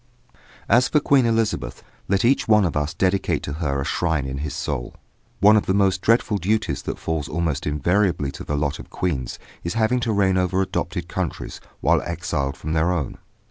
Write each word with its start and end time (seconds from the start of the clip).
As 0.67 0.87
for 0.87 0.99
Queen 0.99 1.27
Elizabeth, 1.27 1.83
let 2.07 2.25
each 2.25 2.47
one 2.47 2.65
of 2.65 2.75
us 2.75 2.91
dedicate 2.95 3.43
to 3.43 3.53
her 3.61 3.79
a 3.79 3.85
shrine 3.85 4.25
in 4.25 4.39
his 4.39 4.55
soul. 4.55 4.95
One 5.41 5.55
of 5.55 5.67
the 5.67 5.75
most 5.75 6.01
dreaded 6.01 6.41
duties 6.41 6.81
that 6.81 6.97
falls 6.97 7.27
almost 7.29 7.67
invariably 7.67 8.31
to 8.31 8.43
the 8.43 8.57
lot 8.57 8.79
of 8.79 8.89
queens 8.89 9.37
is 9.63 9.75
having 9.75 9.99
to 9.99 10.11
reign 10.11 10.37
over 10.39 10.59
adopted 10.59 11.07
countries 11.07 11.61
while 11.81 12.01
exiled 12.01 12.57
from 12.57 12.73
their 12.73 12.91
own. 12.91 13.19